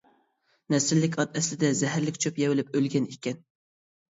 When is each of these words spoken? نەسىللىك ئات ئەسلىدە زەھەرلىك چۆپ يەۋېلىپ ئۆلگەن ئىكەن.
نەسىللىك 0.73 1.17
ئات 1.23 1.37
ئەسلىدە 1.41 1.71
زەھەرلىك 1.81 2.17
چۆپ 2.25 2.41
يەۋېلىپ 2.45 2.75
ئۆلگەن 2.81 3.07
ئىكەن. 3.13 3.43